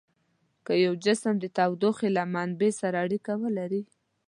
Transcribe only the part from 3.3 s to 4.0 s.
ولري.